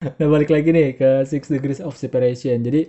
[0.00, 2.64] Nah, balik lagi nih ke Six Degrees of Separation.
[2.64, 2.88] Jadi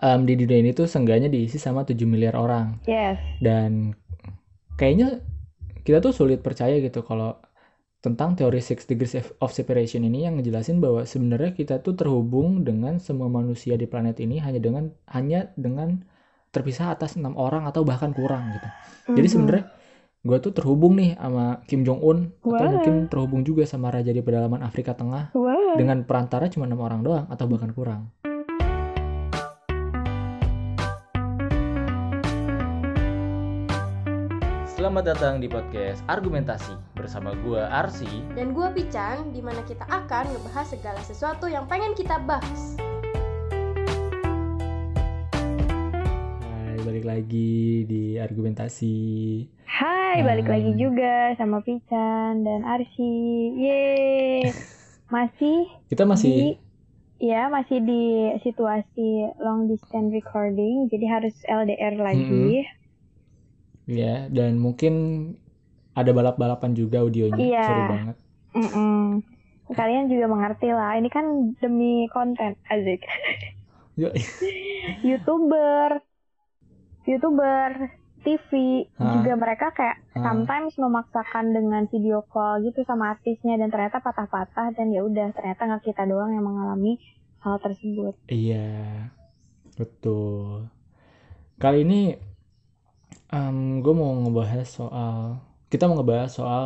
[0.00, 2.80] um, di dunia ini tuh seenggaknya diisi sama 7 miliar orang.
[2.88, 3.20] Yes.
[3.44, 3.92] Dan
[4.80, 5.20] kayaknya
[5.84, 7.36] kita tuh sulit percaya gitu kalau
[8.00, 12.96] tentang teori Six Degrees of Separation ini yang ngejelasin bahwa sebenarnya kita tuh terhubung dengan
[13.00, 16.00] semua manusia di planet ini hanya dengan hanya dengan
[16.56, 18.68] terpisah atas enam orang atau bahkan kurang gitu.
[19.20, 19.32] Jadi Mhm.
[19.32, 19.64] sebenarnya
[20.24, 22.72] gue tuh terhubung nih sama Kim Jong Un atau Wah.
[22.72, 25.76] mungkin terhubung juga sama raja di pedalaman Afrika Tengah Wah.
[25.76, 28.08] dengan perantara cuma enam orang doang atau bahkan kurang.
[34.64, 38.08] Selamat datang di podcast Argumentasi bersama gua Arsi.
[38.32, 42.80] Dan gue Pican, di mana kita akan ngebahas segala sesuatu yang pengen kita bahas.
[47.04, 48.96] Balik lagi di Argumentasi.
[49.68, 50.56] Hai, balik Hai.
[50.56, 53.12] lagi juga sama Pican dan Arsi.
[53.60, 54.48] Yeay.
[55.12, 56.56] Masih Kita masih di
[57.20, 62.64] ya, masih di situasi long distance recording, jadi harus LDR lagi.
[63.84, 64.94] ya dan mungkin
[65.92, 67.36] ada balap-balapan juga audionya.
[67.36, 67.68] Iya.
[67.68, 68.16] Seru banget.
[68.56, 69.20] Mm-mm.
[69.76, 73.04] Kalian juga mengerti lah, ini kan demi konten, Azik.
[75.06, 76.00] YouTuber,
[77.04, 77.92] YouTuber,
[78.24, 78.48] TV,
[78.96, 84.88] juga mereka kayak sometimes memaksakan dengan video call gitu sama artisnya dan ternyata patah-patah dan
[84.88, 86.96] ya udah ternyata nggak kita doang yang mengalami
[87.44, 88.16] hal tersebut.
[88.32, 89.12] Iya,
[89.76, 90.72] betul.
[91.60, 92.16] Kali ini
[93.84, 96.64] gue mau ngebahas soal kita mau ngebahas soal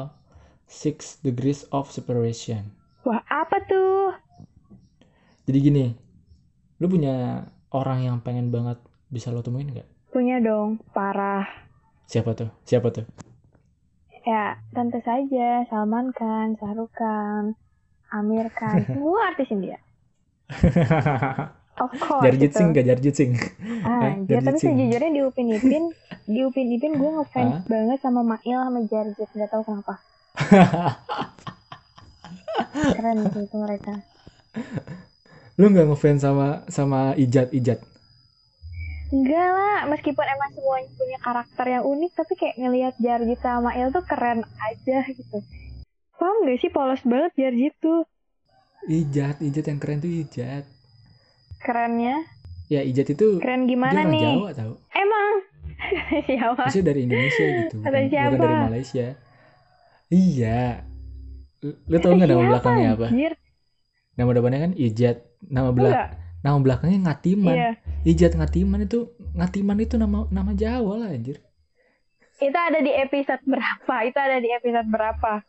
[0.71, 2.71] Six Degrees of Separation.
[3.03, 4.15] Wah apa tuh?
[5.49, 5.91] Jadi gini,
[6.79, 9.98] lu punya orang yang pengen banget bisa lo temuin nggak?
[10.13, 11.45] Punya dong, parah.
[12.09, 12.49] Siapa tuh?
[12.65, 13.05] Siapa tuh?
[14.29, 17.57] Ya tentu saja Salman Khan, Shahrukh Khan,
[18.13, 19.79] Amir Khan, semua artis India.
[21.79, 22.25] Of course.
[22.27, 22.59] Jarjit itu.
[22.59, 23.35] Singh gak Jarjit Singh?
[23.87, 25.85] Ah, Eh, ya, tapi sejujurnya di Upin Ipin,
[26.33, 27.63] di Upin Ipin gue ngefans Hah?
[27.71, 29.95] banget sama Mail sama Jarjit, nggak tahu kenapa.
[32.75, 33.93] Keren sih itu mereka.
[35.59, 37.79] lu nggak ngefans sama sama Ijat Ijat?
[39.09, 43.89] Enggak lah, meskipun emang semuanya punya karakter yang unik, tapi kayak ngelihat Jarjit sama Mail
[43.89, 45.39] tuh keren aja gitu.
[46.21, 48.05] Paham gak sih polos banget Jarjit tuh
[48.87, 50.65] Ijat, Ijat yang keren tuh Ijat.
[51.59, 52.23] kerennya.
[52.69, 54.23] Ya Ijat itu Keren dia gimana orang nih?
[54.23, 54.73] Jawa tau.
[54.95, 55.31] Emang
[56.29, 56.63] siapa?
[56.69, 59.07] Maksudnya dari Indonesia gitu, bukan, dari Malaysia.
[60.09, 60.61] Iya.
[61.65, 63.09] Lu, tau nggak nama belakangnya apa?
[64.15, 65.17] Nama depannya kan Ijat.
[65.49, 66.09] Nama belak Enggak.
[66.45, 67.57] nama belakangnya Ngatiman.
[67.57, 67.71] Iya.
[68.07, 71.43] Ijat Ngatiman itu Ngatiman itu nama nama Jawa lah anjir.
[72.39, 73.95] Itu ada di episode berapa?
[74.07, 75.43] Itu ada di episode berapa?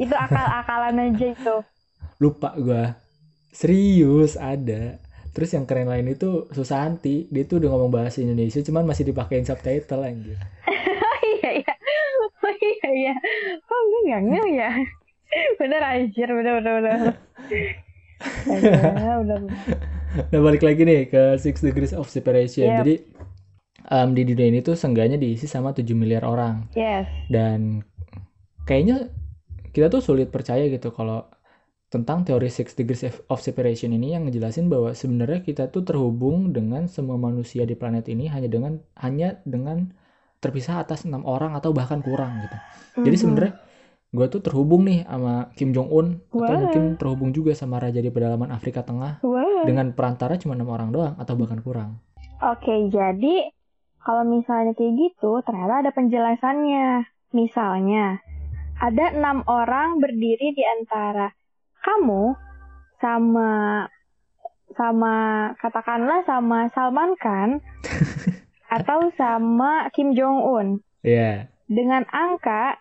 [0.00, 1.56] Itu akal-akalan aja itu.
[2.16, 2.96] Lupa gua.
[3.52, 4.96] Serius ada.
[5.36, 9.44] Terus yang keren lain itu Susanti, dia tuh udah ngomong bahasa Indonesia cuman masih dipakein
[9.44, 10.40] subtitle anjir.
[10.64, 11.74] Oh iya iya.
[12.40, 13.14] Oh iya iya.
[13.68, 14.70] Oh gue nggak ngeh ya.
[15.60, 16.98] Bener anjir, bener bener bener.
[18.48, 19.38] Astaga, udah
[20.32, 22.68] Nah balik lagi nih ke Six Degrees of Separation.
[22.68, 22.78] Yep.
[22.82, 22.94] Jadi
[23.92, 26.68] um, di dunia ini tuh seenggaknya diisi sama 7 miliar orang.
[26.72, 27.08] Yes.
[27.28, 27.84] Dan
[28.64, 29.12] kayaknya
[29.72, 31.28] kita tuh sulit percaya gitu kalau
[31.88, 36.84] tentang teori Six Degrees of Separation ini yang ngejelasin bahwa sebenarnya kita tuh terhubung dengan
[36.84, 39.88] semua manusia di planet ini hanya dengan hanya dengan
[40.38, 42.56] terpisah atas enam orang atau bahkan kurang gitu.
[43.08, 43.22] Jadi Mhm.
[43.24, 43.54] sebenarnya
[44.08, 46.60] gue tuh terhubung nih sama Kim Jong Un atau Wah.
[46.64, 49.68] mungkin terhubung juga sama raja di pedalaman Afrika Tengah Wah.
[49.68, 52.00] dengan perantara cuma enam orang doang atau bahkan kurang.
[52.40, 53.52] Oke, jadi
[54.00, 57.04] kalau misalnya kayak gitu, ternyata ada penjelasannya.
[57.36, 58.24] Misalnya,
[58.80, 61.28] ada enam orang berdiri di antara
[61.84, 62.32] kamu
[63.04, 63.84] sama
[64.72, 65.14] sama
[65.60, 67.60] katakanlah sama Salman Khan
[68.80, 70.68] atau sama Kim Jong Un.
[71.04, 71.52] Iya.
[71.68, 72.80] Dengan angka,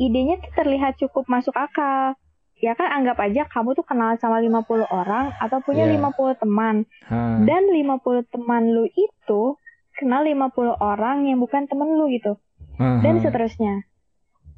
[0.00, 2.16] idenya tuh terlihat cukup masuk akal.
[2.60, 5.96] Ya kan anggap aja kamu tuh kenal sama 50 orang atau punya Iya.
[5.96, 7.40] 50 teman Hah.
[7.44, 9.56] dan 50 teman lu itu
[9.96, 12.36] kenal 50 orang yang bukan temen lu gitu.
[12.76, 13.24] Dan Aha.
[13.24, 13.84] seterusnya.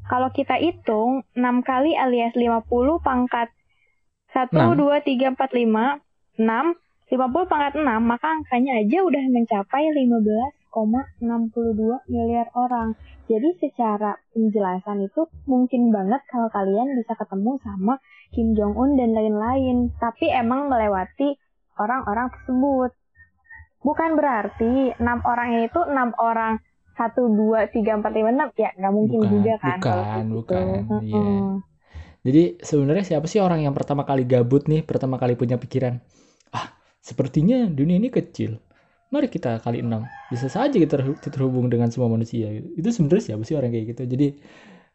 [0.03, 3.51] Kalau kita hitung 6 kali alias 50 pangkat
[4.35, 4.75] 1, Enam.
[4.75, 6.03] 2, 3, 4, 5,
[6.39, 6.75] 6.
[7.07, 12.97] 50 pangkat 6, maka angkanya aja udah mencapai 15,62 miliar orang.
[13.31, 18.03] Jadi secara penjelasan itu mungkin banget kalau kalian bisa ketemu sama
[18.35, 19.95] Kim Jong Un dan lain-lain.
[19.97, 21.39] Tapi emang melewati
[21.79, 22.91] orang-orang tersebut.
[23.83, 26.63] Bukan berarti 6 orang tuh 6 orang
[26.99, 28.51] 1, 2, 3, 4, 5, 6.
[28.59, 29.79] Ya nggak mungkin Bukan, juga kan.
[29.79, 30.35] bukan, gitu.
[30.39, 30.65] bukan,
[31.03, 31.23] iya.
[31.23, 31.47] Mm-mm.
[32.23, 35.99] Jadi sebenarnya siapa sih orang yang pertama kali gabut nih, pertama kali punya pikiran,
[36.55, 36.71] ah
[37.03, 38.63] sepertinya dunia ini kecil,
[39.13, 40.99] mari kita kali enam, bisa saja kita
[41.29, 42.49] terhubung dengan semua manusia.
[42.75, 44.03] Itu sebenarnya siapa sih orang kayak gitu?
[44.09, 44.27] Jadi,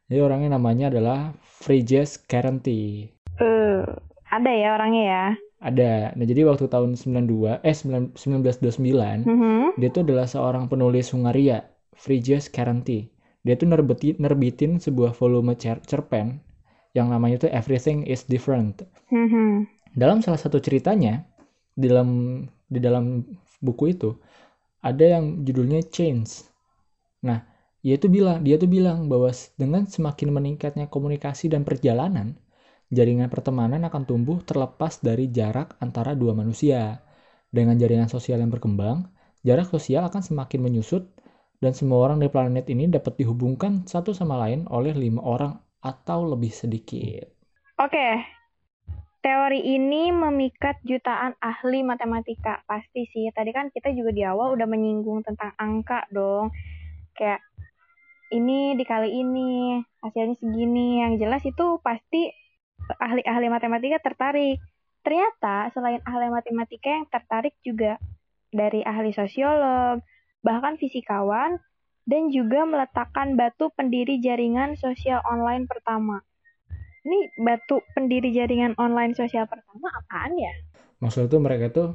[0.10, 3.06] jadi orangnya namanya adalah Frigyes Karenti.
[3.38, 3.86] Uh,
[4.34, 5.26] ada ya orangnya ya?
[5.62, 5.94] Ada.
[6.18, 9.64] Nah jadi waktu tahun 92, eh 1929, mm -hmm.
[9.78, 13.14] dia itu adalah seorang penulis Hungaria, Frigyes Karenti.
[13.46, 16.44] Dia tuh nerbitin, nerbitin sebuah volume cer cerpen
[16.98, 18.82] yang namanya itu Everything is Different.
[19.14, 19.70] Mm-hmm.
[19.94, 21.24] Dalam salah satu ceritanya
[21.78, 23.24] di dalam di dalam
[23.64, 24.16] buku itu
[24.82, 26.48] ada yang judulnya Change.
[27.26, 27.44] Nah,
[27.82, 32.38] dia tuh bilang dia tuh bilang bahwa dengan semakin meningkatnya komunikasi dan perjalanan,
[32.94, 37.02] jaringan pertemanan akan tumbuh terlepas dari jarak antara dua manusia.
[37.48, 39.08] Dengan jaringan sosial yang berkembang,
[39.42, 41.08] jarak sosial akan semakin menyusut
[41.58, 46.28] dan semua orang di planet ini dapat dihubungkan satu sama lain oleh lima orang atau
[46.28, 47.26] lebih sedikit.
[47.78, 48.22] Oke,
[49.28, 52.64] teori ini memikat jutaan ahli matematika.
[52.64, 56.56] Pasti sih, tadi kan kita juga di awal udah menyinggung tentang angka dong.
[57.12, 57.44] Kayak
[58.32, 61.04] ini dikali ini, hasilnya segini.
[61.04, 62.32] Yang jelas itu pasti
[62.88, 64.64] ahli-ahli matematika tertarik.
[65.04, 68.00] Ternyata selain ahli matematika yang tertarik juga
[68.48, 70.08] dari ahli sosiolog,
[70.40, 71.60] bahkan fisikawan,
[72.08, 76.24] dan juga meletakkan batu pendiri jaringan sosial online pertama.
[77.08, 80.52] Ini batu pendiri jaringan online sosial pertama apaan ya?
[81.00, 81.90] Maksudnya tuh mereka tuh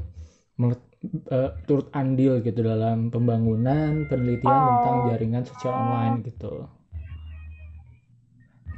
[1.28, 4.64] uh, turut andil gitu dalam pembangunan penelitian oh.
[4.80, 6.64] tentang jaringan sosial online gitu.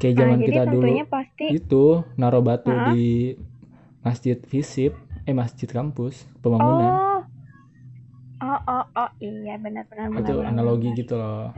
[0.02, 1.46] Kayak nah, zaman nah, kita dulu pasti...
[1.54, 1.84] itu
[2.18, 3.38] naruh batu uh di
[4.02, 6.90] masjid visip, eh masjid kampus pembangunan.
[6.90, 7.04] Oh
[8.44, 10.12] Oh, oh, oh, iya benar-benar.
[10.20, 11.00] Itu benar, analogi benar.
[11.00, 11.48] gitu loh.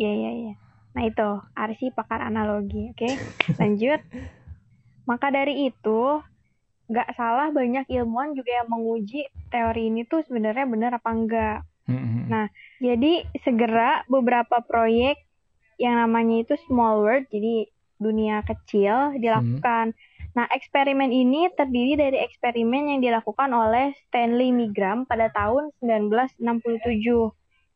[0.00, 0.54] Iya, iya, iya.
[0.96, 2.98] Nah itu, Arsi pakar analogi, oke?
[2.98, 3.14] Okay?
[3.58, 4.00] Lanjut.
[5.06, 6.00] Maka dari itu,
[6.90, 11.58] nggak salah banyak ilmuwan juga yang menguji teori ini tuh sebenarnya benar apa enggak.
[11.86, 12.22] Mm-hmm.
[12.26, 12.46] Nah,
[12.82, 15.18] jadi segera beberapa proyek
[15.78, 19.94] yang namanya itu small world, jadi dunia kecil dilakukan.
[19.94, 26.38] Mm-hmm Nah, eksperimen ini terdiri dari eksperimen yang dilakukan oleh Stanley Milgram pada tahun 1967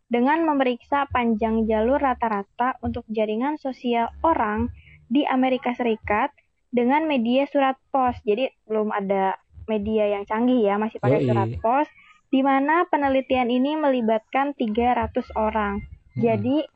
[0.08, 4.70] dengan memeriksa panjang jalur rata-rata untuk jaringan sosial orang
[5.08, 6.30] di Amerika Serikat
[6.74, 8.18] dengan media surat pos.
[8.26, 9.38] Jadi belum ada
[9.70, 11.28] media yang canggih ya, masih pakai Yoi.
[11.30, 11.88] surat pos
[12.34, 15.86] di mana penelitian ini melibatkan 300 orang.
[16.18, 16.20] Hmm.
[16.20, 16.66] Jadi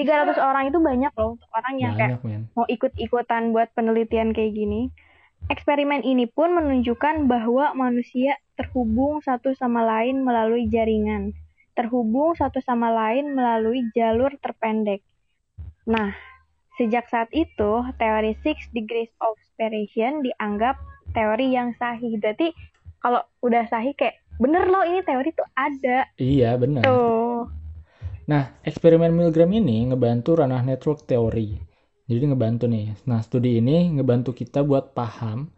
[0.00, 2.42] 300 orang itu banyak loh untuk orang yang banyak, kayak man.
[2.56, 4.90] mau ikut-ikutan buat penelitian kayak gini.
[5.52, 11.36] Eksperimen ini pun menunjukkan bahwa manusia terhubung satu sama lain melalui jaringan,
[11.74, 15.02] terhubung satu sama lain melalui jalur terpendek.
[15.90, 16.14] Nah,
[16.80, 20.78] sejak saat itu, teori Six Degrees of Separation dianggap
[21.12, 22.16] teori yang sahih.
[22.18, 22.54] Berarti
[23.02, 26.08] kalau udah sahih kayak bener loh ini teori tuh ada.
[26.16, 26.82] Iya, bener.
[26.82, 27.50] Tuh.
[28.24, 31.74] Nah, eksperimen Milgram ini ngebantu ranah network teori
[32.04, 32.92] jadi ngebantu nih.
[33.08, 35.48] Nah, studi ini ngebantu kita buat paham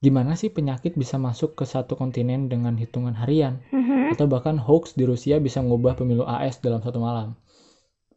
[0.00, 3.60] gimana sih penyakit bisa masuk ke satu kontinen dengan hitungan harian.
[3.68, 4.16] Mm-hmm.
[4.16, 7.36] Atau bahkan hoax di Rusia bisa mengubah pemilu AS dalam satu malam.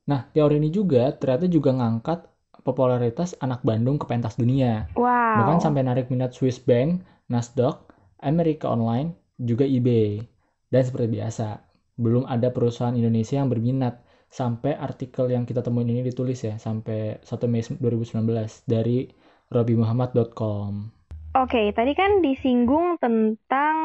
[0.08, 2.28] Nah, teori ini juga ternyata juga ngangkat
[2.64, 4.88] popularitas anak Bandung ke pentas dunia.
[4.96, 5.44] Wow.
[5.44, 7.92] Bahkan sampai narik minat Swiss Bank, Nasdaq,
[8.24, 10.24] Amerika Online, juga eBay.
[10.72, 11.60] Dan seperti biasa,
[12.00, 14.00] belum ada perusahaan Indonesia yang berminat
[14.34, 19.06] sampai artikel yang kita temuin ini ditulis ya sampai 1 Mei 2019 dari
[19.54, 21.03] robimuhammad.com.
[21.34, 23.76] Oke, okay, tadi kan disinggung tentang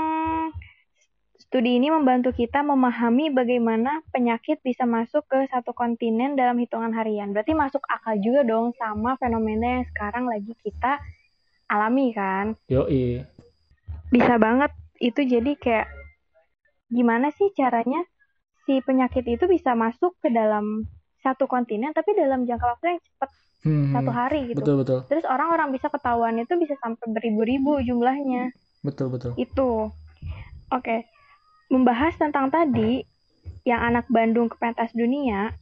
[1.41, 7.33] studi ini membantu kita memahami bagaimana penyakit bisa masuk ke satu kontinen dalam hitungan harian.
[7.33, 11.01] Berarti masuk akal juga dong sama fenomena yang sekarang lagi kita
[11.73, 12.53] alami kan?
[12.69, 13.25] Yoi.
[14.13, 14.69] Bisa banget
[15.01, 15.89] itu jadi kayak
[16.93, 18.05] gimana sih caranya
[18.69, 20.85] si penyakit itu bisa masuk ke dalam
[21.25, 23.31] satu kontinen tapi dalam jangka waktu yang cepat
[23.65, 24.61] hmm, satu hari gitu.
[24.61, 24.99] Betul betul.
[25.09, 28.53] Terus orang-orang bisa ketahuan itu bisa sampai beribu-ribu jumlahnya.
[28.83, 29.33] Betul betul.
[29.39, 29.91] Itu.
[30.71, 30.83] Oke.
[30.83, 31.01] Okay.
[31.69, 33.05] Membahas tentang tadi
[33.69, 35.53] yang anak Bandung ke pentas dunia.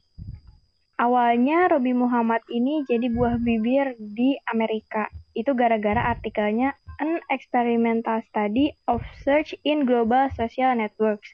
[0.96, 5.12] Awalnya Robi Muhammad ini jadi buah bibir di Amerika.
[5.36, 11.28] Itu gara-gara artikelnya An Experimental Study of Search in Global Social Networks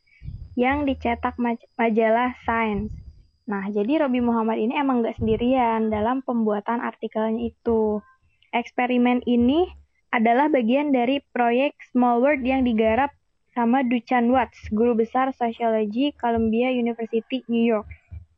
[0.58, 2.90] yang dicetak maj majalah Science.
[3.52, 8.00] Nah, jadi Robi Muhammad ini emang nggak sendirian dalam pembuatan artikelnya itu.
[8.48, 9.68] Eksperimen ini
[10.08, 13.12] adalah bagian dari proyek Small World yang digarap
[13.52, 17.84] sama Duchan Watts, guru besar sosiologi Columbia University, New York,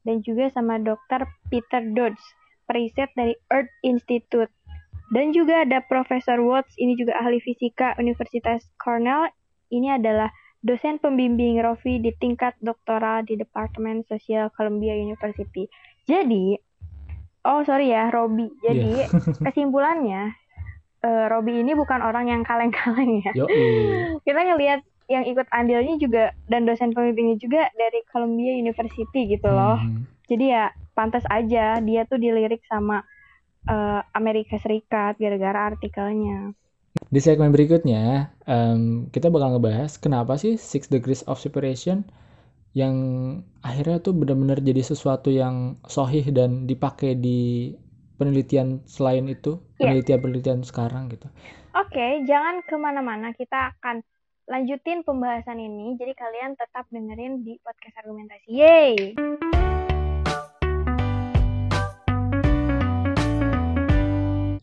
[0.03, 1.31] dan juga sama Dr.
[1.47, 2.23] Peter Dodds,
[2.67, 4.51] periset dari Earth Institute.
[5.15, 9.31] Dan juga ada Profesor Watts, ini juga ahli fisika Universitas Cornell.
[9.71, 15.69] Ini adalah dosen pembimbing Rofi di tingkat doktoral di Departemen Sosial Columbia University.
[16.09, 16.57] Jadi,
[17.45, 18.49] oh sorry ya, Robi.
[18.65, 19.05] Jadi,
[19.45, 20.33] kesimpulannya,
[21.05, 23.33] uh, Robi ini bukan orang yang kaleng-kaleng ya.
[23.37, 24.17] Yoi.
[24.25, 29.77] Kita ngelihat yang ikut andilnya juga dan dosen pembimbingnya juga dari Columbia University gitu loh.
[29.77, 30.09] Hmm.
[30.25, 33.05] Jadi ya pantas aja dia tuh dilirik sama
[33.69, 36.57] uh, Amerika Serikat gara-gara artikelnya.
[36.95, 42.07] Di segmen berikutnya, um, kita bakal ngebahas kenapa sih Six Degrees of Separation
[42.75, 42.95] yang
[43.63, 47.75] akhirnya tuh benar-benar jadi sesuatu yang sohih dan dipakai di
[48.15, 49.91] penelitian selain itu, Iya.
[49.91, 51.27] penelitian-penelitian sekarang gitu.
[51.75, 53.35] Oke, jangan ke mana-mana.
[53.35, 54.03] Kita akan
[54.47, 55.99] lanjutin pembahasan ini.
[55.99, 58.47] Jadi kalian tetap dengerin di podcast argumentasi.
[58.47, 59.74] Yeay!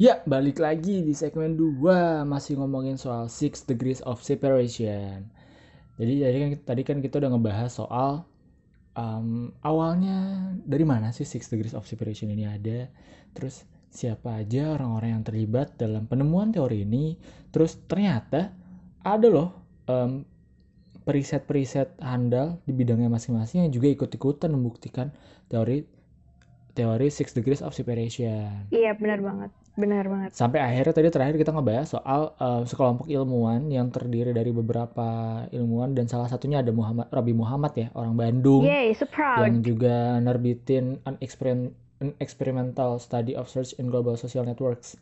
[0.02, 5.30] Ya, balik lagi di segmen 2 masih ngomongin soal Six Degrees of Separation.
[6.02, 8.26] Jadi tadi kan tadi kan kita udah ngebahas soal
[8.98, 12.90] um, awalnya dari mana sih Six Degrees of Separation ini ada,
[13.38, 13.62] terus
[13.94, 17.22] siapa aja orang-orang yang terlibat dalam penemuan teori ini,
[17.54, 18.50] terus ternyata
[19.06, 19.54] ada loh
[19.86, 20.26] um,
[21.06, 25.14] periset-periset handal di bidangnya masing-masing yang juga ikut-ikutan membuktikan
[25.46, 25.86] teori
[26.74, 28.66] teori Six Degrees of Separation.
[28.74, 29.61] Iya, benar banget.
[29.72, 30.36] Benar banget.
[30.36, 35.96] Sampai akhirnya tadi terakhir kita ngebahas soal uh, sekelompok ilmuwan yang terdiri dari beberapa ilmuwan
[35.96, 39.48] dan salah satunya ada Muhammad Robi Muhammad ya, orang Bandung Yeay, so proud.
[39.48, 41.72] yang juga nerbitin an, experien-
[42.04, 45.00] an experimental study of search in global social networks.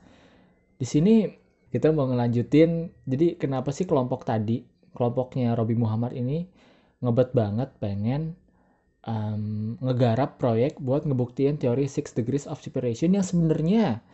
[0.78, 1.26] Di sini
[1.74, 4.62] kita mau ngelanjutin jadi kenapa sih kelompok tadi,
[4.94, 6.46] kelompoknya Robi Muhammad ini
[7.02, 8.38] ngebet banget pengen
[9.08, 14.06] um, ngegarap proyek buat ngebuktiin teori Six Degrees of Separation yang sebenarnya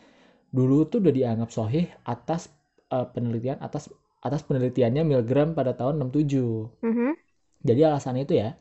[0.56, 2.48] dulu tuh udah dianggap sohih atas
[2.96, 3.92] uh, penelitian atas
[4.24, 6.72] atas penelitiannya Milgram pada tahun 67.
[6.82, 7.12] Mhm.
[7.66, 8.58] Jadi alasannya itu ya,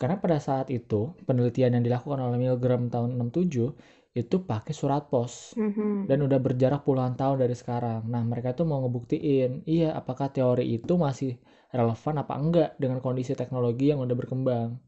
[0.00, 3.76] karena pada saat itu penelitian yang dilakukan oleh Milgram tahun 67
[4.14, 6.06] itu pakai surat pos Mhm.
[6.06, 8.06] dan udah berjarak puluhan tahun dari sekarang.
[8.06, 11.34] Nah, mereka tuh mau ngebuktiin, iya apakah teori itu masih
[11.74, 14.78] relevan apa enggak dengan kondisi teknologi yang udah berkembang.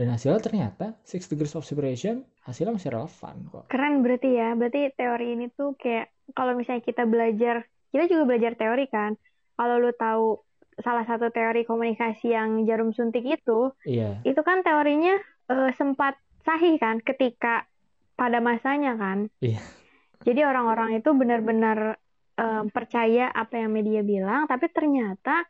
[0.00, 3.68] Dan hasilnya ternyata Six Degrees of Separation hasilnya masih relevan kok.
[3.68, 4.56] Keren berarti ya.
[4.56, 9.20] Berarti teori ini tuh kayak kalau misalnya kita belajar, kita juga belajar teori kan.
[9.60, 10.40] Kalau lu tahu
[10.80, 15.20] salah satu teori komunikasi yang jarum suntik itu, Iya, itu kan teorinya
[15.52, 16.16] eh, sempat
[16.48, 17.68] sahih kan ketika
[18.16, 19.28] pada masanya kan.
[19.44, 19.60] Iya.
[20.24, 22.00] Jadi orang-orang itu benar-benar
[22.40, 25.44] eh, percaya apa yang media bilang, tapi ternyata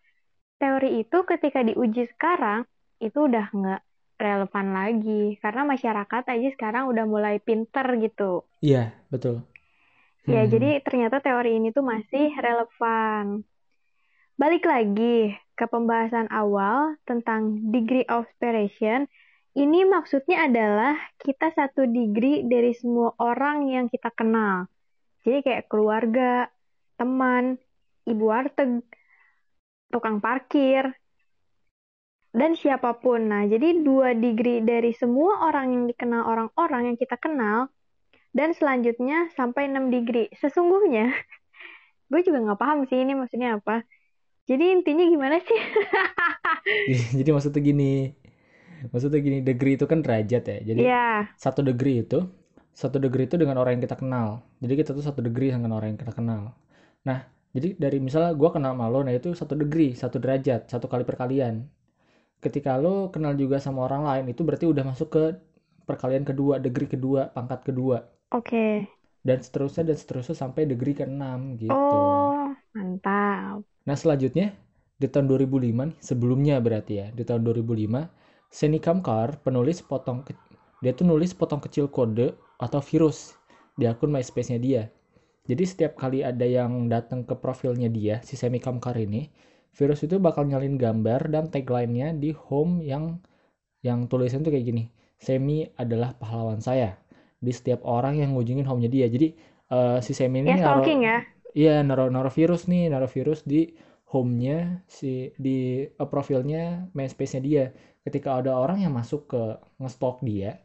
[0.59, 2.67] teori itu ketika diuji sekarang
[2.99, 3.83] itu udah nggak
[4.21, 8.45] relevan lagi karena masyarakat aja sekarang udah mulai pinter gitu.
[8.61, 9.43] iya betul.
[10.29, 10.53] Ya, Hmm.
[10.53, 13.41] jadi ternyata teori ini tuh masih relevan.
[14.37, 19.09] Balik lagi ke pembahasan awal tentang degree of separation.
[19.57, 24.71] Ini maksudnya adalah kita satu degree dari semua orang yang kita kenal.
[25.25, 26.49] Jadi kayak keluarga,
[26.97, 27.59] teman,
[28.07, 28.85] ibu warteg,
[29.91, 31.00] tukang parkir,
[32.31, 33.31] dan siapa pun.
[33.31, 37.71] Nah, jadi dua degree dari semua orang yang dikenal orang-orang yang kita kenal,
[38.31, 40.31] dan selanjutnya sampai 6 degree.
[40.39, 41.11] Sesungguhnya,
[42.11, 43.83] gue juga nggak paham sih ini maksudnya apa.
[44.47, 45.61] Jadi intinya gimana sih?
[47.19, 48.11] Jadi maksudnya gini,
[48.91, 50.59] maksudnya gini, degree itu kan derajat ya.
[50.63, 52.27] Jadi Ya, satu degree itu
[52.75, 55.95] satu degree itu dengan orang yang kita kenal jadi kita tuh satu degree dengan orang
[55.95, 56.55] yang kita kenal
[57.05, 60.87] nah jadi dari misalnya gue kenal sama lo nah itu satu degree satu derajat satu
[60.87, 61.67] kali perkalian
[62.45, 65.25] ketika lo kenal juga sama orang lain itu berarti udah masuk ke
[65.89, 67.99] perkalian kedua degree kedua pangkat kedua
[68.31, 68.89] oke.
[69.29, 73.65] dan seterusnya dan seterusnya sampai degree ke-6 gitu Oh, mantap.
[73.89, 74.47] Nah selanjutnya
[75.01, 78.01] di tahun 2005 nih, sebelumnya berarti ya di tahun 2005
[78.51, 80.37] Seni Kamkar penulis potong ke-
[80.83, 83.37] dia tuh nulis potong kecil kode atau virus
[83.79, 84.83] di akun MySpace-nya dia.
[85.51, 89.29] Jadi setiap kali ada yang datang ke profilnya dia si Semi Kamkar ini,
[89.75, 93.23] virus itu bakal nyalin gambar dan tagline-nya di home yang
[93.81, 94.85] yang tulisan tuh kayak gini.
[95.21, 96.97] Semi adalah pahlawan saya.
[97.41, 99.07] Di setiap orang yang ngunjungin home-nya dia.
[99.09, 99.33] Jadi
[99.73, 101.19] eh, si Semi ini Ya stalking ya.
[101.51, 103.75] Iya, naruh naruh virus nih, naruh virus di
[104.11, 107.65] home-nya si di eh, profilnya MySpace-nya dia.
[108.01, 109.43] Ketika ada orang yang masuk ke
[109.81, 110.61] ngestalk dia,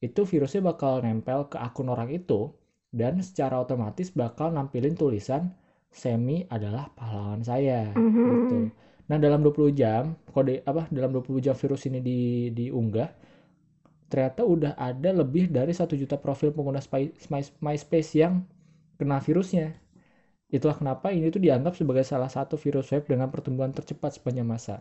[0.00, 2.54] itu virusnya bakal nempel ke akun orang itu
[2.90, 5.54] dan secara otomatis bakal nampilin tulisan
[5.90, 8.26] Semi adalah pahlawan saya Mhm.
[8.26, 8.70] gitu.
[9.10, 12.20] Nah, dalam 20 jam kode apa dalam 20 jam virus ini di
[12.54, 13.10] diunggah
[14.10, 18.34] ternyata udah ada lebih dari satu juta profil pengguna Spy- My- MySpace yang
[18.98, 19.68] kena virusnya
[20.56, 24.76] Itulah kenapa ini tuh dianggap sebagai salah satu virus web dengan pertumbuhan tercepat sepanjang masa.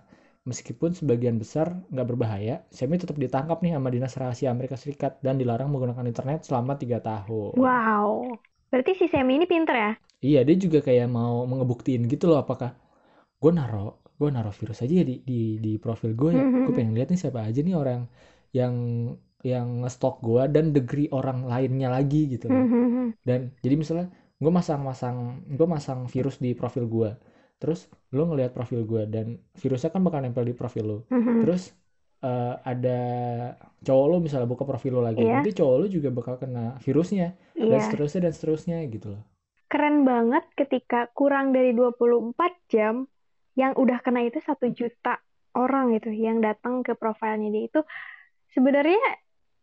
[0.49, 5.35] Meskipun sebagian besar nggak berbahaya, Semi tetap ditangkap nih sama Dinas Rahasia Amerika Serikat dan
[5.41, 7.59] dilarang menggunakan internet selama tiga tahun.
[7.61, 8.39] Wow.
[8.69, 9.91] Berarti si Semi ini pinter ya?
[10.19, 12.75] Iya, dia juga kayak mau ngebuktiin gitu loh apakah
[13.39, 16.43] gue naro gue naro virus aja ya di di, di profil gue ya.
[16.43, 16.59] Mhm.
[16.67, 18.01] Gue pengen lihat nih siapa aja nih orang
[18.51, 18.75] yang
[19.39, 22.65] yang nge-stalk gue dan degree orang lainnya lagi gitu loh.
[22.67, 23.03] Mhm.
[23.23, 24.07] Dan jadi misalnya
[24.39, 27.11] gue masang-masang gue masang virus di profil gue.
[27.59, 30.97] Terus lo ngelihat profil gue dan virusnya kan bakal nempel di profil lo.
[31.07, 31.47] Mhm.
[31.47, 31.71] Terus
[32.19, 32.99] eh, ada
[33.79, 35.39] cowok lo misalnya buka profil lo lagi, Iya.
[35.39, 37.79] nanti cowok lo juga bakal kena virusnya dan Iya.
[37.81, 39.23] seterusnya dan seterusnya gitu loh.
[39.67, 43.05] Keren banget ketika kurang dari 24 jam
[43.53, 45.19] yang udah kena itu satu juta
[45.53, 47.79] orang gitu yang datang ke profilnya dia itu
[48.49, 48.99] sebenarnya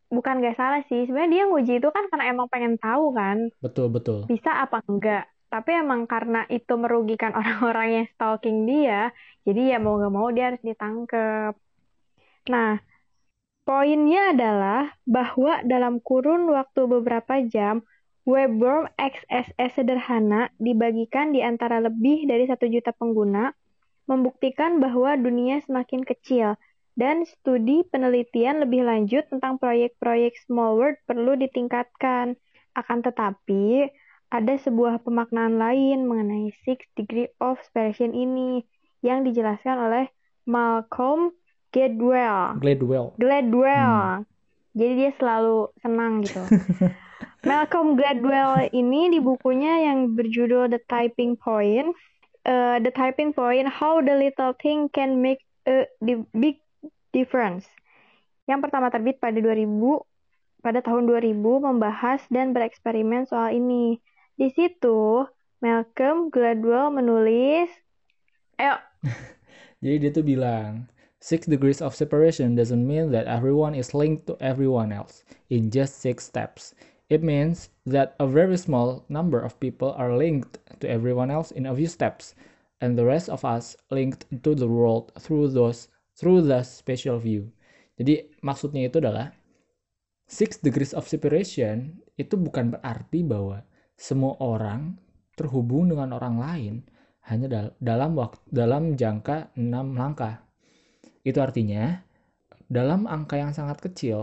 [0.07, 3.91] bukan gak salah sih sebenarnya dia nguji itu kan karena emang pengen tahu kan Betul
[3.91, 4.23] betul.
[4.23, 9.11] bisa apa enggak tapi emang karena itu merugikan orang-orang yang stalking dia
[9.43, 11.51] jadi ya mau gak mau dia harus ditangkep
[12.47, 12.79] nah
[13.67, 17.83] poinnya adalah bahwa dalam kurun waktu beberapa jam
[18.27, 23.55] webworm XSS sederhana dibagikan di antara lebih dari satu juta pengguna
[24.07, 26.55] membuktikan bahwa dunia semakin kecil
[26.97, 32.33] dan studi penelitian lebih lanjut tentang proyek-proyek small world perlu ditingkatkan.
[32.73, 33.85] Akan tetapi,
[34.33, 38.65] ada sebuah pemaknaan lain mengenai Six Degree of Separation ini
[39.05, 40.05] yang dijelaskan oleh
[40.49, 41.31] Malcolm
[41.71, 42.57] Gladwell.
[42.61, 43.07] Gladwell.
[43.19, 44.23] Gladwell.
[44.77, 46.43] Jadi dia selalu senang gitu.
[47.47, 51.95] Malcolm Gladwell ini di bukunya yang berjudul The Typing Point,
[52.45, 55.89] eh, The Typing Point, How the Little Thing Can Make a
[56.33, 56.61] Big
[57.15, 57.65] Difference.
[58.47, 60.03] Yang pertama terbit pada 2000,
[60.61, 63.99] pada tahun 2000 membahas dan bereksperimen soal ini.
[64.37, 65.25] Di situ
[65.59, 67.69] Malcolm Gladwell menulis,
[68.61, 68.77] ayo
[69.83, 70.89] Jadi dia tuh bilang,
[71.27, 75.99] six degrees of separation doesn't mean that everyone is linked to everyone else in just
[75.99, 76.71] six steps.
[77.11, 81.67] It means that a very small number of people are linked to everyone else in
[81.67, 82.31] a few steps,
[82.79, 87.51] and the rest of us linked to the world through those through the spatial view.
[87.99, 89.35] Jadi maksudnya itu adalah
[90.31, 93.67] six degrees of separation itu bukan berarti bahwa
[93.99, 94.95] semua orang
[95.35, 96.73] terhubung dengan orang lain
[97.27, 100.46] hanya dal- dalam waktu dalam jangka 6 langkah.
[101.29, 101.83] Itu artinya
[102.77, 104.19] dalam angka yang sangat kecil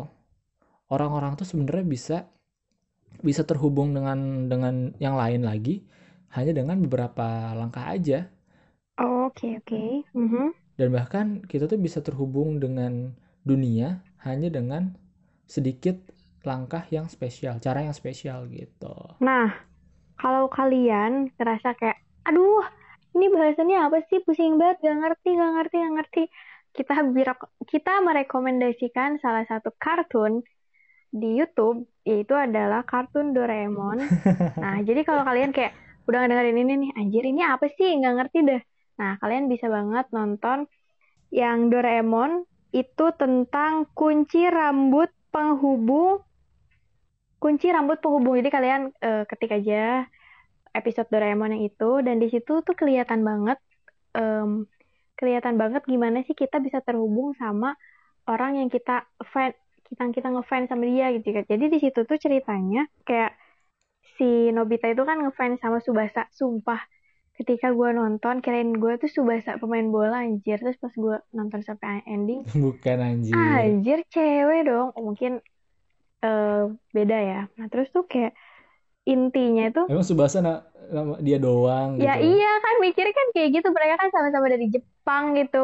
[0.94, 2.16] orang-orang tuh sebenarnya bisa
[3.28, 4.18] bisa terhubung dengan
[4.52, 5.76] dengan yang lain lagi
[6.36, 7.26] hanya dengan beberapa
[7.58, 8.20] langkah aja
[8.98, 10.04] Oh, Oke, oke.
[10.14, 10.52] Mhm.
[10.78, 13.14] dan bahkan kita tuh bisa terhubung dengan
[13.46, 14.82] dunia hanya dengan
[15.54, 15.96] sedikit
[16.48, 18.94] langkah yang spesial, cara yang spesial gitu.
[19.26, 19.48] Nah,
[20.20, 22.62] kalau kalian ngerasa kayak, aduh,
[23.16, 24.18] ini bahasannya apa sih?
[24.26, 26.20] Pusing banget, gak ngerti, gak ngerti, gak ngerti.
[26.74, 26.98] Kita
[27.70, 30.42] kita merekomendasikan salah satu kartun
[31.14, 34.02] di YouTube, yaitu adalah kartun Doraemon.
[34.64, 35.72] Nah, jadi kalau kalian kayak
[36.10, 37.94] udah dengerin ini nih, anjir ini apa sih?
[37.94, 38.62] Nggak ngerti deh.
[38.98, 40.66] Nah, kalian bisa banget nonton
[41.30, 42.42] yang Doraemon
[42.74, 46.26] itu tentang kunci rambut penghubung
[47.44, 48.40] kunci rambut penghubung.
[48.40, 50.08] Jadi kalian eh, ketik aja
[50.72, 53.60] episode Doraemon yang itu dan di situ tuh kelihatan banget
[54.16, 54.64] em,
[55.14, 57.78] kelihatan banget gimana sih kita bisa terhubung sama
[58.26, 61.44] orang yang kita fan kita kita ngefans sama dia gitu kan.
[61.46, 63.36] Jadi di situ tuh ceritanya kayak
[64.16, 66.80] si Nobita itu kan ngefans sama Subasa, sumpah.
[67.34, 70.56] Ketika gue nonton, kirain gue tuh Subasa pemain bola anjir.
[70.62, 73.34] Terus pas gue nonton sampai ending, Bukan anjir.
[73.34, 74.94] Anjir, cewek dong.
[74.96, 75.42] Mungkin
[76.24, 77.40] eh, beda ya.
[77.58, 78.32] Nah, terus tuh kayak
[79.12, 82.24] intinya itu Emang Subasa na- nama dia doang ya gitu.
[82.26, 83.68] iya kan mikirnya kan kayak gitu.
[83.76, 85.58] Mereka kan sama-sama dari Jepang gitu.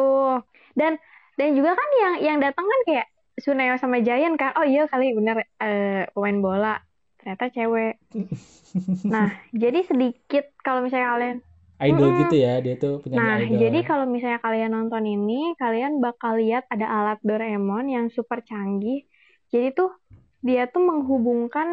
[0.78, 0.92] Dan
[1.38, 3.06] dan juga kan yang yang datang kan kayak
[3.44, 4.50] Suneo sama Giant kan.
[4.58, 6.68] Oh iya kali bener eh, pemain bola.
[7.18, 7.90] Ternyata cewek.
[9.12, 9.26] Nah,
[9.62, 11.36] jadi sedikit kalau misalnya kalian
[11.80, 12.20] Idol Mm-mm.
[12.20, 13.58] gitu ya, dia tuh penyanyi Nah, idol.
[13.62, 18.98] jadi kalau misalnya kalian nonton ini, kalian bakal lihat ada alat Doraemon yang super canggih.
[19.52, 19.90] Jadi tuh
[20.46, 21.68] dia tuh menghubungkan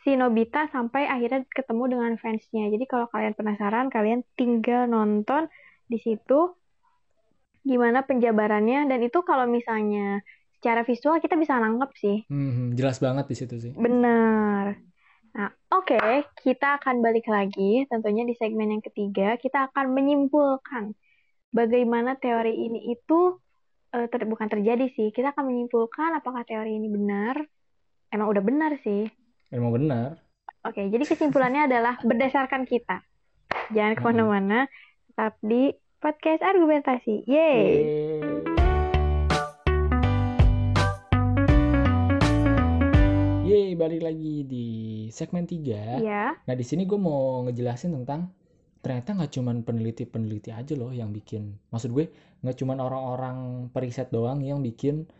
[0.00, 2.72] si Nobita sampai akhirnya ketemu dengan fansnya.
[2.72, 5.46] Jadi kalau kalian penasaran, kalian tinggal nonton
[5.86, 6.56] di situ
[7.60, 8.88] gimana penjabarannya.
[8.88, 10.24] Dan itu kalau misalnya
[10.56, 12.18] secara visual kita bisa nangkep sih.
[12.28, 13.72] Hmm, jelas banget di situ sih.
[13.76, 14.76] Benar.
[15.30, 16.00] Nah, oke,
[16.42, 17.86] kita akan balik lagi.
[17.86, 20.96] Tentunya di segmen yang ketiga, kita akan menyimpulkan
[21.54, 23.38] bagaimana teori ini itu
[23.94, 25.12] eh, ter- bukan terjadi sih.
[25.14, 27.38] Kita akan menyimpulkan apakah teori ini benar.
[28.10, 29.06] Emang udah benar sih.
[29.50, 30.14] Emang benar.
[30.62, 33.02] Oke, jadi kesimpulannya adalah berdasarkan kita.
[33.74, 34.70] Jangan ke mana-mana,
[35.10, 37.26] tetap di podcast argumentasi.
[37.26, 37.66] Yeay!
[43.42, 44.66] Yeay, balik lagi di
[45.10, 45.98] segmen 3.
[45.98, 46.38] Iya.
[46.46, 48.30] Nah, di sini gue mau ngejelasin tentang
[48.86, 51.58] ternyata nggak cuman peneliti-peneliti aja loh yang bikin.
[51.74, 52.06] Maksud gue
[52.46, 53.38] nggak cuman orang-orang
[53.74, 55.10] periset doang yang bikin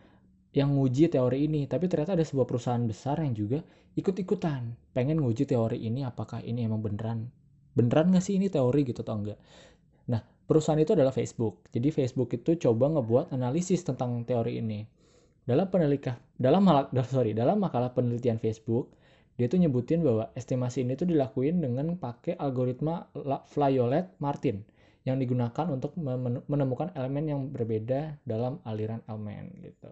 [0.55, 3.59] yang nguji teori ini, tapi ternyata ada sebuah perusahaan besar yang juga
[3.95, 7.31] ikut-ikutan pengen nguji teori ini apakah ini emang beneran
[7.75, 9.39] beneran nggak sih ini teori gitu atau enggak.
[10.11, 11.63] Nah, perusahaan itu adalah Facebook.
[11.71, 14.83] Jadi Facebook itu coba ngebuat analisis tentang teori ini.
[15.47, 16.67] Dalam penelitian dalam
[17.11, 18.93] sorry dalam makalah penelitian Facebook
[19.39, 23.09] dia tuh nyebutin bahwa estimasi ini tuh dilakuin dengan pakai algoritma
[23.55, 24.61] Violet Martin
[25.01, 25.97] yang digunakan untuk
[26.45, 29.89] menemukan elemen yang berbeda dalam aliran elemen gitu.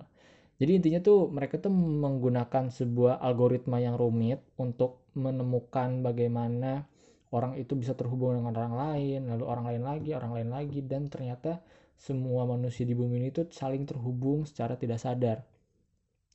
[0.59, 6.83] Jadi intinya tuh mereka tuh menggunakan sebuah algoritma yang rumit untuk menemukan bagaimana
[7.31, 11.07] orang itu bisa terhubung dengan orang lain, lalu orang lain lagi, orang lain lagi, dan
[11.07, 11.63] ternyata
[11.95, 15.43] semua manusia di bumi ini tuh saling terhubung secara tidak sadar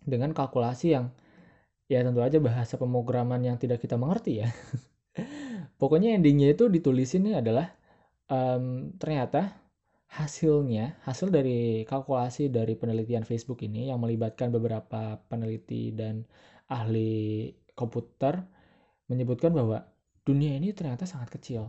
[0.05, 1.09] dengan kalkulasi yang
[1.89, 4.49] ya tentu aja bahasa pemrograman yang tidak kita mengerti ya.
[5.81, 7.73] Pokoknya endingnya itu ditulisinnya adalah
[8.29, 9.64] em, ternyata
[10.11, 16.23] hasilnya hasil dari kalkulasi dari penelitian Facebook ini yang melibatkan beberapa peneliti dan
[16.71, 18.39] ahli komputer
[19.11, 19.85] menyebutkan bahwa
[20.25, 21.69] dunia ini ternyata sangat kecil.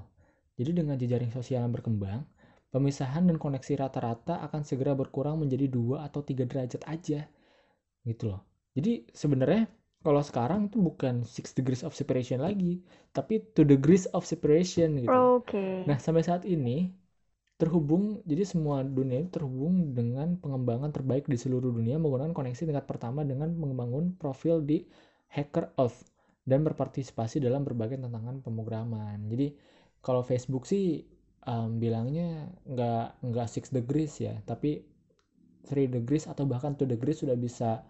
[0.55, 2.23] Jadi dengan jejaring sosial yang berkembang,
[2.71, 7.27] pemisahan dan koneksi rata-rata akan segera berkurang menjadi dua atau tiga derajat aja,
[8.07, 8.41] gitu loh.
[8.71, 9.67] Jadi sebenarnya
[9.99, 12.79] kalau sekarang itu bukan six degrees of separation lagi,
[13.11, 15.11] tapi two degrees of separation gitu.
[15.11, 15.83] Oke.
[15.89, 16.93] Nah, sampai saat ini
[17.55, 22.85] terhubung, jadi semua dunia itu terhubung dengan pengembangan terbaik di seluruh dunia menggunakan koneksi tingkat
[22.87, 24.83] pertama dengan membangun profil di
[25.31, 26.11] Hacker Earth
[26.43, 29.23] dan berpartisipasi dalam berbagai tantangan pemrograman.
[29.31, 29.55] Jadi
[30.03, 31.07] kalau Facebook sih
[31.47, 34.83] em, bilangnya nggak nggak six degrees ya, tapi
[35.67, 37.83] three degrees atau bahkan two degrees sudah bisa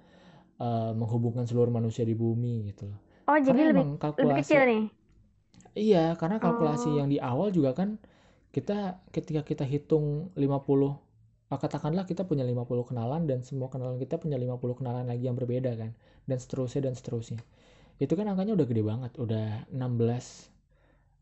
[0.61, 2.99] eh, menghubungkan seluruh manusia di bumi gitu loh.
[3.29, 4.83] Oh, jadi Karena lebih emang lebih kalkulasi kecil nih.
[5.75, 6.99] Iya, karena kalkulasi Oh.
[6.99, 7.89] yang di awal juga kan
[8.55, 10.39] kita ketika kita hitung 50
[11.51, 15.35] ah, katakanlah kita punya 50 kenalan dan semua kenalan kita punya 50 kenalan lagi yang
[15.35, 15.91] berbeda kan
[16.23, 17.43] dan seterusnya dan seterusnya.
[17.99, 20.55] Itu kan angkanya udah gede banget, udah 16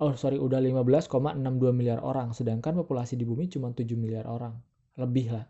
[0.02, 1.38] Oh, sorry, udah 15,62
[1.70, 4.58] miliar orang sedangkan populasi di bumi cuma 7 miliar orang.
[4.98, 5.46] Lebih lah.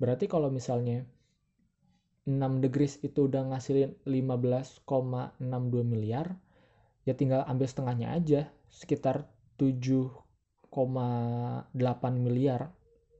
[0.00, 1.04] Berarti kalau misalnya
[2.24, 5.38] 6 degrees itu udah ngasilin 15,62
[5.84, 6.34] miliar,
[7.04, 8.40] ya tinggal ambil setengahnya aja
[8.72, 9.28] sekitar
[9.60, 10.21] 7,8
[12.16, 12.72] miliar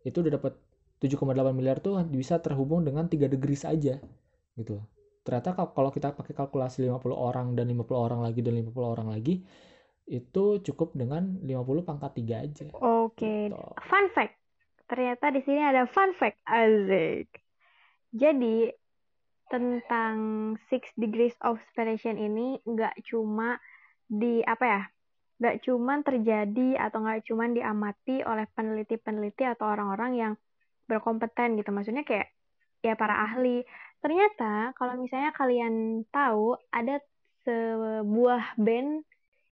[0.03, 0.57] itu udah dapat
[0.99, 4.01] 7,8 miliar tuh bisa terhubung dengan 3 degrees aja
[4.57, 4.81] gitu
[5.23, 9.09] ternyata kal- kalau kita pakai kalkulasi 50 orang dan 50 orang lagi dan 50 orang
[9.13, 9.45] lagi
[10.09, 13.49] itu cukup dengan 50 pangkat 3 aja Oke.
[13.49, 13.59] gitu.
[13.87, 14.35] Fun fact.
[14.91, 16.43] Ternyata di sini ada fun fact.
[16.45, 17.29] Asik.
[18.13, 18.69] Jadi
[19.49, 20.17] tentang
[20.69, 23.61] six degrees of separation ini nggak cuma
[24.09, 24.83] di apa ya?
[25.43, 30.33] Nggak cuma terjadi atau nggak cuma diamati oleh peneliti-peneliti atau orang-orang yang
[30.87, 31.75] berkompeten gitu.
[31.75, 32.31] Maksudnya kayak
[32.87, 33.67] ya para ahli.
[33.99, 37.03] Ternyata kalau misalnya kalian tahu ada
[37.43, 39.03] sebuah band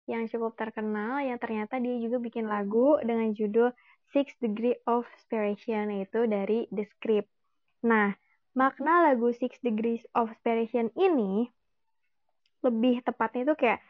[0.05, 3.73] yang cukup terkenal yang ternyata dia juga bikin lagu dengan judul
[4.13, 7.29] Six Degree of Separation yaitu dari The Script.
[7.85, 8.13] Nah,
[8.53, 11.49] makna lagu Six Degrees of Separation ini
[12.65, 13.81] lebih tepatnya itu kayak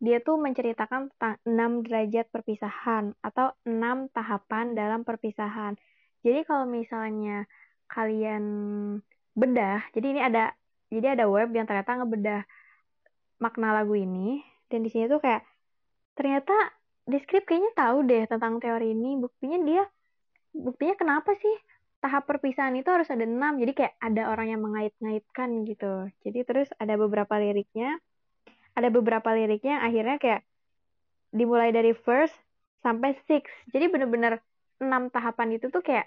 [0.00, 5.76] dia tuh menceritakan tentang 6 derajat perpisahan atau 6 tahapan dalam perpisahan.
[6.24, 7.44] Jadi kalau misalnya
[7.86, 8.44] kalian
[9.36, 10.44] bedah, jadi ini ada
[10.90, 12.42] jadi ada web yang ternyata ngebedah
[13.40, 15.44] makna lagu ini dan di sini tuh kayak
[16.18, 16.52] ternyata
[17.10, 19.18] Descript kayaknya tahu deh tentang teori ini.
[19.18, 19.82] Buktinya dia,
[20.54, 21.54] buktinya kenapa sih
[21.98, 23.58] tahap perpisahan itu harus ada enam.
[23.58, 26.06] Jadi kayak ada orang yang mengait-ngaitkan gitu.
[26.22, 27.98] Jadi terus ada beberapa liriknya,
[28.80, 30.40] ada beberapa liriknya yang akhirnya kayak
[31.38, 32.34] dimulai dari first
[32.84, 33.44] sampai six.
[33.72, 34.32] Jadi bener-bener
[34.82, 36.06] enam tahapan itu tuh kayak,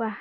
[0.00, 0.16] wah,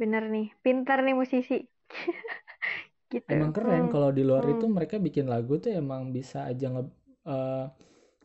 [0.00, 1.54] bener nih, pintar nih musisi.
[3.12, 3.34] gitu.
[3.34, 3.92] Emang keren Hmm.
[3.92, 4.52] kalau di luar Hmm.
[4.54, 6.82] itu mereka bikin lagu tuh emang bisa aja nge,
[7.28, 7.64] eh,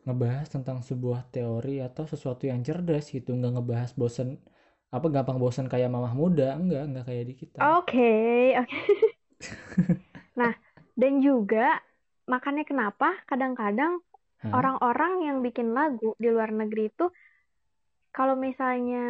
[0.07, 4.29] ngebahas tentang sebuah teori atau sesuatu yang cerdas gitu, nggak ngebahas bosen
[4.95, 7.65] apa gampang bosen kayak mamah muda, enggak, enggak kayak di kita.
[7.69, 8.05] Oke,
[8.61, 8.77] oke.
[10.39, 10.53] Nah,
[10.97, 11.81] dan juga
[12.31, 13.99] makanya kenapa kadang-kadang
[14.43, 14.51] Hah?
[14.57, 17.05] orang-orang yang bikin lagu di luar negeri itu
[18.13, 19.01] kalau misalnya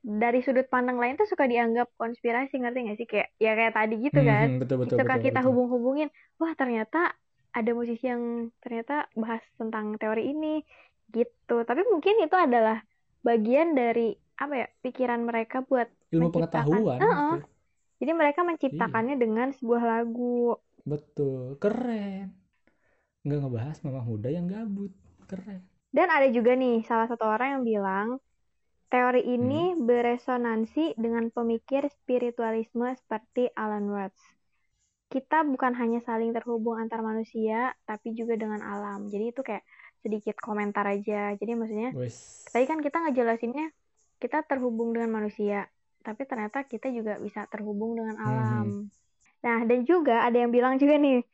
[0.00, 3.08] dari sudut pandang lain tuh suka dianggap konspirasi, ngerti nggak sih?
[3.12, 4.46] Kayak ya kayak tadi gitu Hmm, kan.
[4.48, 5.52] hmm, betul betul Suka betul kita betul.
[5.52, 6.08] hubung-hubungin,
[6.40, 7.12] wah ternyata
[7.52, 10.64] ada musisi yang ternyata bahas tentang teori ini.
[11.08, 12.84] gitu tapi mungkin itu adalah
[13.24, 17.32] bagian dari apa ya pikiran mereka buat ilmu pengetahuan Heeh.
[17.32, 17.48] gitu.
[18.00, 20.52] jadi mereka menciptakannya dengan sebuah lagu
[20.90, 22.37] betul keren
[23.28, 24.90] nggak ngebahas mamah muda yang gabut.
[25.28, 25.60] Keren.
[25.92, 28.08] Dan ada juga nih salah satu orang yang bilang
[28.88, 34.20] teori ini beresonansi dengan pemikir spiritualisme seperti Alan Watts.
[35.08, 39.08] Kita bukan hanya saling terhubung antar manusia tapi juga dengan alam.
[39.08, 39.64] Jadi itu kayak
[40.00, 41.36] sedikit komentar aja.
[41.36, 42.48] Jadi maksudnya wes.
[42.48, 43.72] tadi kan kita ngejelasinnya
[44.20, 45.68] kita terhubung dengan manusia
[46.02, 48.88] tapi ternyata kita juga bisa terhubung dengan alam.
[49.44, 51.24] Nah dan juga ada yang bilang juga nih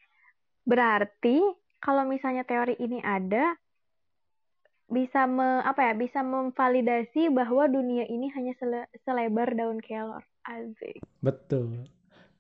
[0.67, 3.53] berarti kalau misalnya teori ini ada
[4.89, 11.01] bisa me, apa ya bisa memvalidasi bahwa dunia ini hanya sele- selebar daun kelor Asik.
[11.25, 11.89] betul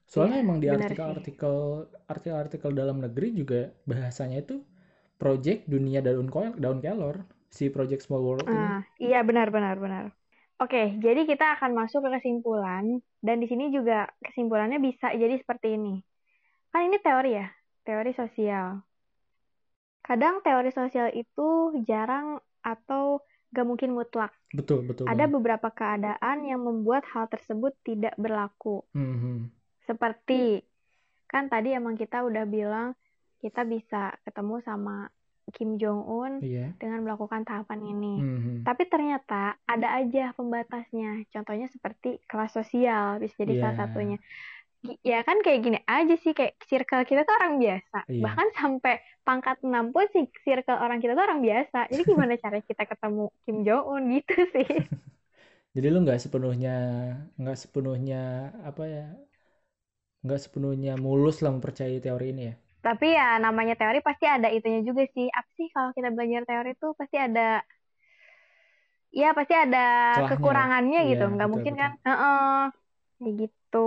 [0.05, 1.57] soalnya Iya, emang di artikel-artikel
[2.05, 4.61] artikel-artikel dalam negeri juga bahasanya itu
[5.17, 9.81] project dunia daun ko- daun kelor si project small world ini Ah, iya benar benar
[9.81, 10.05] benar.
[10.61, 15.75] Oke, jadi kita akan masuk ke kesimpulan dan di sini juga kesimpulannya bisa jadi seperti
[15.75, 15.99] ini.
[16.71, 17.51] Kan ini teori ya,
[17.83, 18.79] teori sosial.
[20.05, 21.49] Kadang teori sosial itu
[21.83, 24.31] jarang atau gak mungkin mutlak.
[24.53, 25.35] betul betul Ada banget.
[25.35, 28.85] beberapa keadaan yang membuat hal tersebut tidak berlaku.
[28.93, 29.51] Mhm.
[29.83, 30.63] Seperti
[31.27, 32.95] kan tadi emang kita udah bilang
[33.41, 35.11] kita bisa ketemu sama
[35.51, 38.15] Kim Jong Un iya dengan melakukan tahapan ini.
[38.17, 38.55] Mhm.
[38.63, 41.27] Tapi ternyata ada aja pembatasnya.
[41.29, 43.81] Contohnya seperti kelas sosial bisa jadi salah Iya.
[43.83, 44.19] satunya.
[45.11, 47.97] Ya kan kayak gini aja sih kayak circle kita tuh orang biasa.
[48.09, 48.25] Iya.
[48.25, 48.93] Bahkan sampai
[49.27, 51.77] pangkat 6 pun sih circle orang kita tuh orang biasa.
[51.91, 54.69] Jadi gimana cara kita ketemu Kim Jong Un gitu sih.
[55.75, 56.75] jadi lu nggak sepenuhnya
[57.41, 59.05] nggak sepenuhnya apa ya
[60.25, 64.81] nggak sepenuhnya mulus lah mempercayai teori ini ya Tapi ya namanya teori pasti ada itunya
[64.89, 65.27] juga sih.
[65.39, 67.41] Apa sih kalau kita belajar teori tuh pasti ada
[69.21, 69.79] ya pasti ada
[70.15, 70.29] Celahnya.
[70.29, 71.23] kekurangannya Iya, gitu.
[71.33, 71.81] Nggak betul, mungkin betul.
[71.81, 71.91] kan?
[72.07, 72.35] Heeh.
[73.19, 73.79] Kayak gitu.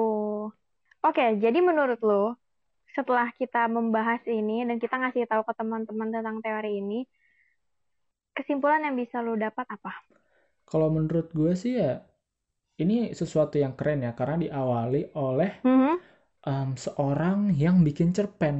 [1.07, 2.23] Oke, jadi menurut lo
[2.95, 6.99] setelah kita membahas ini dan kita ngasih tahu ke teman-teman tentang teori ini,
[8.37, 9.91] kesimpulan yang bisa lo dapat apa?
[10.69, 11.91] kalau menurut gue sih ya
[12.83, 15.97] ini sesuatu yang keren ya karena diawali oleh Mhm.
[16.51, 18.57] em, seorang yang bikin cerpen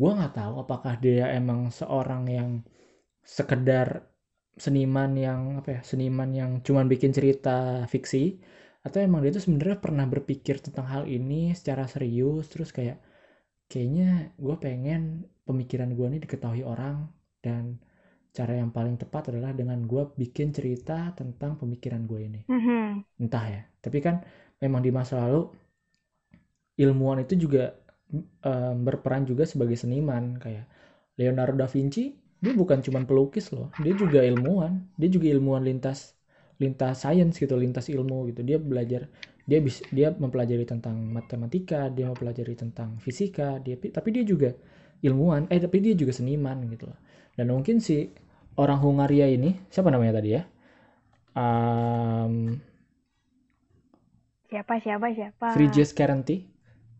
[0.00, 2.50] gue nggak tahu apakah dia emang seorang yang
[3.36, 3.88] sekedar
[4.64, 8.38] seniman yang apa ya seniman yang cuman bikin cerita fiksi
[8.84, 13.00] atau emang dia tuh sebenarnya pernah berpikir tentang hal ini secara serius terus kayak
[13.70, 17.08] kayaknya gue pengen pemikiran gue ini diketahui orang
[17.40, 17.80] dan
[18.34, 22.40] cara yang paling tepat adalah dengan gue bikin cerita tentang pemikiran gue ini.
[22.48, 23.04] Mhm.
[23.14, 24.26] entah ya tapi kan
[24.58, 25.46] memang di masa lalu
[26.78, 27.74] ilmuwan itu juga
[28.44, 30.38] em, berperan juga sebagai seniman.
[30.38, 30.66] Kayak
[31.18, 34.86] Leonardo da Vinci dia bukan cuma pelukis loh dia juga ilmuwan.
[34.98, 36.13] Dia juga ilmuwan lintas
[36.62, 38.40] lintas sains gitu lintas ilmu gitu.
[38.46, 39.08] Dia belajar
[39.44, 44.50] dia bis, dia mempelajari tentang matematika dia mempelajari tentang fisika dia tapi dia juga
[45.04, 46.98] ilmuwan eh tapi dia juga seniman gitu loh.
[47.36, 48.08] Dan mungkin si
[48.56, 50.42] orang Hungaria ini siapa namanya tadi ya?
[51.34, 52.60] Em,
[54.48, 55.50] Siapa siapa siapa?
[55.52, 56.36] Frigyes Kerenti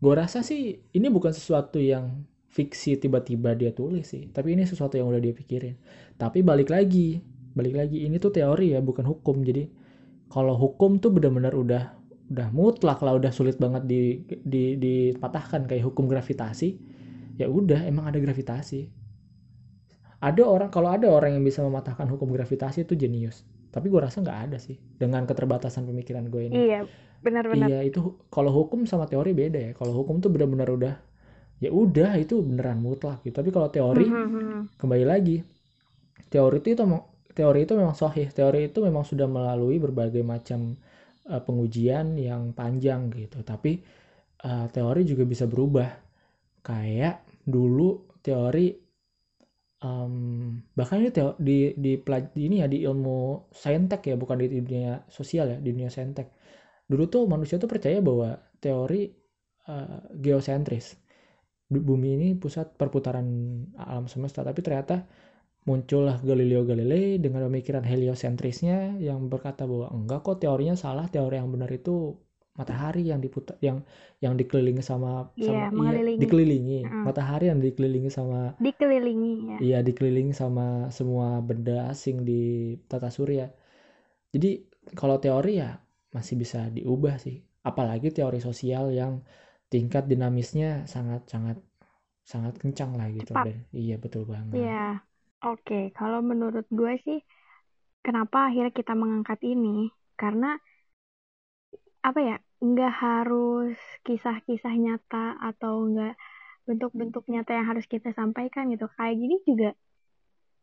[0.03, 4.95] gue rasa sih ini bukan sesuatu yang fiksi tiba-tiba dia tulis sih tapi ini sesuatu
[4.99, 5.75] yang udah dia pikirin.
[6.21, 7.19] Tapi balik lagi
[7.57, 9.63] balik lagi ini tuh teori ya bukan hukum jadi
[10.33, 11.83] kalau hukum tuh benar-benar udah
[12.33, 14.01] udah mutlak lah udah sulit banget di
[14.53, 16.69] di dipatahkan kayak hukum gravitasi
[17.41, 18.81] ya udah emang ada gravitasi
[20.23, 24.23] ada orang kalau ada orang yang bisa mematahkan hukum gravitasi itu jenius tapi gue rasa
[24.23, 26.79] nggak ada sih dengan keterbatasan pemikiran gue ini Iya,
[27.19, 27.67] benar-benar.
[27.67, 27.99] Iya itu
[28.31, 29.71] kalau hukum sama teori beda ya.
[29.75, 30.95] Kalau hukum tuh benar-benar udah
[31.59, 33.35] ya udah itu beneran mutlak gitu.
[33.35, 34.79] Tapi kalau teori Mhm.
[34.79, 35.37] kembali lagi
[36.31, 36.83] teori itu itu
[37.37, 38.27] teori itu memang sahih.
[38.37, 40.75] Teori itu memang sudah melalui berbagai macam
[41.33, 43.39] eh, pengujian yang panjang gitu.
[43.45, 43.71] Tapi
[44.47, 45.89] eh, teori juga bisa berubah.
[46.65, 47.89] Kayak dulu
[48.25, 48.67] teori
[49.83, 50.13] em,
[50.77, 51.91] bahkan ini teo- di di
[52.47, 56.27] ini ya di ilmu saintek ya bukan di dunia sosial ya di dunia saintek
[56.89, 58.29] dulu tuh manusia tuh percaya bahwa
[58.63, 59.11] teori
[59.71, 60.95] eh, geosentris
[61.69, 63.27] bumi ini pusat perputaran
[63.79, 65.05] alam semesta tapi ternyata
[65.69, 71.49] muncullah Galileo Galilei dengan pemikiran heliosentrisnya yang berkata bahwa enggak kok teorinya salah teori yang
[71.53, 72.13] benar itu
[72.55, 73.83] matahari yang diputar yang
[74.23, 76.21] yang dikelilingi sama Iya, sama mengelilingi.
[76.21, 77.03] dikelilingi Mm.
[77.03, 79.57] matahari yang dikelilingi sama Dikelilingi ya.
[79.59, 83.47] Iya dikelilingi sama semua benda asing di tata surya.
[84.35, 84.49] Jadi
[84.99, 85.79] kalau teori ya
[86.15, 87.39] masih bisa diubah sih.
[87.63, 89.23] Apalagi teori sosial yang
[89.71, 91.57] tingkat dinamisnya sangat sangat
[92.25, 93.31] sangat kencang lah gitu.
[93.31, 93.45] Cepat.
[93.71, 94.59] Iya betul banget.
[94.59, 94.81] Iya.
[95.45, 97.21] Oke, kalau menurut gue sih,
[98.01, 99.93] kenapa akhirnya kita mengangkat ini?
[100.17, 100.57] Karena
[102.01, 106.17] apa ya, nggak harus kisah-kisah nyata atau nggak
[106.65, 108.89] bentuk-bentuk nyata yang harus kita sampaikan gitu.
[108.97, 109.69] Kayak gini juga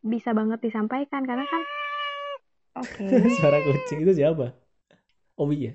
[0.03, 1.63] bisa banget disampaikan karena kan,
[2.83, 3.07] oke,
[3.39, 4.51] Suara kucing itu siapa?
[5.39, 5.73] Owi ya?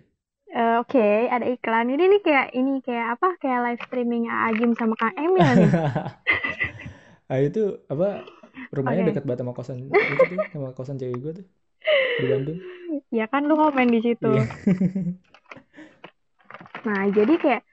[0.51, 1.95] Eh, oke, ada iklan.
[1.95, 3.39] Ini nih kayak ini kayak apa?
[3.39, 5.71] Kayak live streaming Ajim sama Kang Emil nih.
[7.31, 8.23] ah itu apa
[8.71, 9.09] rumahnya Oke.
[9.13, 11.45] dekat banget sama kosan itu tuh sama kosan cewek gue tuh
[12.17, 12.59] di Bandung
[13.11, 14.31] Ya kan lu komen di situ.
[14.31, 14.47] Iya.
[16.87, 17.63] Nah, jadi kayak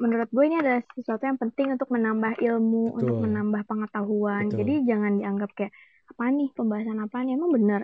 [0.00, 3.24] menurut gue ini adalah sesuatu yang penting untuk menambah ilmu, untuk Betul.
[3.28, 4.48] menambah pengetahuan.
[4.48, 4.58] Betul.
[4.64, 5.72] Jadi jangan dianggap kayak
[6.06, 7.80] apa nih pembahasan apa nih emang bener.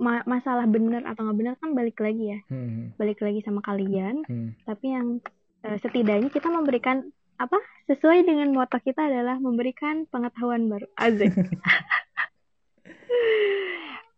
[0.00, 4.24] Ma- masalah bener atau nggak bener kan balik lagi ya, Hmm, balik lagi sama kalian.
[4.24, 4.64] hmm.
[4.64, 5.20] Tapi yang
[5.60, 7.04] eh, setidaknya kita memberikan
[7.40, 7.56] apa
[7.88, 10.84] sesuai dengan moto kita adalah memberikan pengetahuan baru.
[10.94, 11.32] Azek.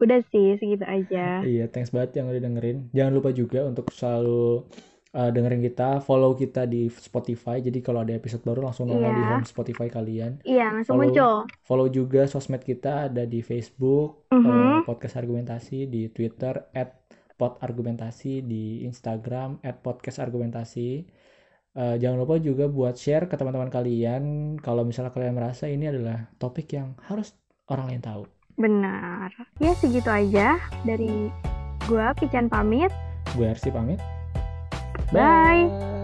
[0.02, 1.46] Udah sih segitu aja.
[1.46, 2.90] Iya, thanks banget yang udah dengerin.
[2.90, 4.66] Jangan lupa juga untuk selalu
[5.14, 7.62] uh, dengerin kita, follow kita di Spotify.
[7.62, 9.30] Jadi kalau ada episode baru langsung nongol di Iya.
[9.30, 10.42] home Spotify kalian.
[10.42, 11.06] Iya, langsung Follow.
[11.06, 11.34] muncul.
[11.62, 14.42] Follow juga sosmed kita ada di Facebook, Mhm.
[14.42, 16.66] uh, podcast argumentasi, di Twitter
[17.38, 20.90] @podargumentasi, di Instagram @podcastargumentasi.
[21.72, 24.22] Uh, jangan lupa juga buat share ke teman-teman kalian
[24.60, 27.32] kalau misalnya kalian merasa ini adalah topik yang harus
[27.72, 28.22] orang lain tahu.
[28.60, 29.32] Benar.
[29.56, 31.32] Ya segitu aja dari
[31.88, 32.92] gua Pican pamit.
[33.32, 33.96] Gue Arsi pamit.
[35.08, 35.64] Bye.
[35.64, 36.01] Bye.